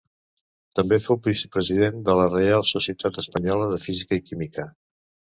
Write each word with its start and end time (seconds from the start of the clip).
També 0.77 0.97
fou 1.07 1.17
vicepresident 1.25 1.99
de 2.07 2.15
la 2.19 2.25
Reial 2.31 2.65
Societat 2.69 3.19
Espanyola 3.25 3.67
de 3.75 3.79
Física 3.83 4.19
i 4.19 4.23
Química. 4.31 4.67